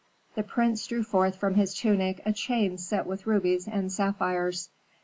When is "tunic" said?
1.75-2.21